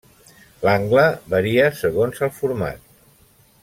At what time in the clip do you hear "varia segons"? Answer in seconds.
1.35-2.25